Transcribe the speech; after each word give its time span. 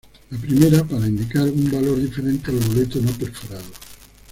La 0.31 0.37
primera 0.39 0.83
para 0.83 1.05
indicar 1.07 1.43
un 1.43 1.69
valor 1.71 1.99
diferente 2.01 2.49
al 2.49 2.57
boleto 2.57 2.99
no 3.01 3.11
perforado. 3.11 3.69